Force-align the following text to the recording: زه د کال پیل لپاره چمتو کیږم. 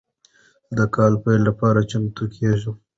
زه 0.75 0.75
د 0.77 0.79
کال 0.95 1.13
پیل 1.23 1.41
لپاره 1.49 1.87
چمتو 1.91 2.23
کیږم. 2.35 2.75